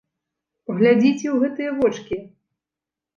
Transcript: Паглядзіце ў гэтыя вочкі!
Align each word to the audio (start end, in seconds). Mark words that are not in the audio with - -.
Паглядзіце 0.69 1.27
ў 1.31 1.37
гэтыя 1.43 1.69
вочкі! 1.81 2.17